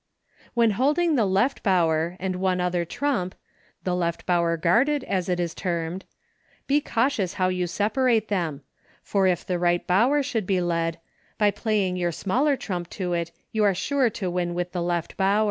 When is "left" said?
1.27-1.61, 3.93-4.25, 14.81-15.15